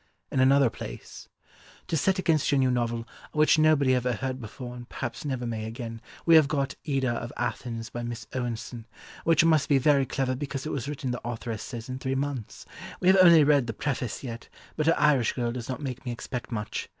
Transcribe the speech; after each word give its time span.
In 0.31 0.39
another 0.39 0.71
place: 0.71 1.29
"To 1.85 1.95
set 1.95 2.17
against 2.17 2.51
your 2.51 2.57
new 2.57 2.71
novel, 2.71 3.01
of 3.01 3.07
which 3.33 3.59
nobody 3.59 3.93
ever 3.93 4.13
heard 4.13 4.41
before, 4.41 4.75
and 4.75 4.89
perhaps 4.89 5.23
never 5.25 5.45
may 5.45 5.63
again, 5.65 6.01
we 6.25 6.33
have 6.37 6.47
got 6.47 6.73
Ida 6.91 7.07
of 7.11 7.31
Athens 7.37 7.91
by 7.91 8.01
Miss 8.01 8.25
Owenson, 8.33 8.87
which 9.25 9.45
must 9.45 9.69
be 9.69 9.77
very 9.77 10.07
clever 10.07 10.33
because 10.35 10.65
it 10.65 10.71
was 10.71 10.87
written 10.89 11.11
the 11.11 11.21
authoress 11.23 11.61
says 11.61 11.87
in 11.87 11.99
three 11.99 12.15
months. 12.15 12.65
We 12.99 13.09
have 13.09 13.17
only 13.21 13.43
read 13.43 13.67
the 13.67 13.73
preface 13.73 14.23
yet, 14.23 14.49
but 14.75 14.87
her 14.87 14.99
Irish 14.99 15.33
girl 15.33 15.51
does 15.51 15.69
not 15.69 15.83
make 15.83 16.03
me 16.03 16.11
expect 16.11 16.51
much. 16.51 16.89